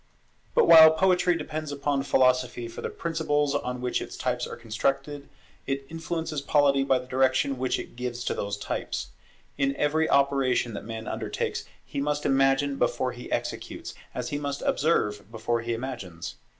[0.55, 5.29] But while Poetry depends upon Philosophy for the principles on which its types are constructed,
[5.67, 9.09] it influences Polity by the direction which it gives to those types.
[9.59, 14.63] In every operation that man undertakes, he must imagine before he executes, as he must
[14.63, 16.33] observe before he imagines.